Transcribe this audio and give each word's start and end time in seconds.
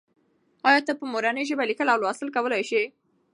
آیا 0.67 0.79
ته 0.87 0.93
په 0.99 1.03
مورنۍ 1.11 1.43
ژبه 1.49 1.63
لیکل 1.69 1.87
او 1.93 2.01
لوستل 2.03 2.29
کولای 2.35 2.63
سې؟ 2.69 2.81